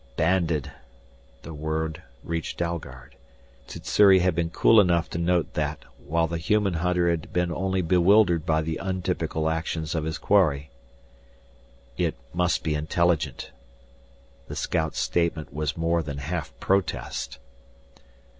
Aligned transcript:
"Banded" 0.15 0.71
The 1.43 1.53
word 1.53 2.01
reached 2.23 2.57
Dalgard. 2.57 3.15
Sssuri 3.67 4.17
had 4.21 4.33
been 4.33 4.49
cool 4.49 4.81
enough 4.81 5.11
to 5.11 5.19
note 5.19 5.53
that 5.53 5.85
while 6.03 6.25
the 6.25 6.39
human 6.39 6.73
hunter 6.73 7.07
had 7.07 7.31
been 7.31 7.51
only 7.51 7.83
bewildered 7.83 8.43
by 8.43 8.63
the 8.63 8.77
untypical 8.77 9.47
actions 9.47 9.93
of 9.93 10.05
his 10.05 10.17
quarry. 10.17 10.71
"It 11.97 12.15
must 12.33 12.63
be 12.63 12.73
intelligent." 12.73 13.51
The 14.47 14.55
scout's 14.55 14.97
statement 14.97 15.53
was 15.53 15.77
more 15.77 16.01
than 16.01 16.17
half 16.17 16.51
protest. 16.59 17.37